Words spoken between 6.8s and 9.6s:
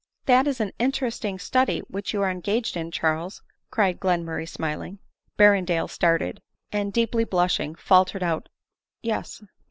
deeply blushing, faltered out," Yes."